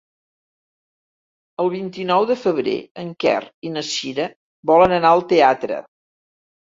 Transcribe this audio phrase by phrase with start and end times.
[1.63, 3.37] El vint-i-nou de febrer en Quer
[3.69, 4.27] i na Cira
[4.73, 5.79] volen anar al teatre.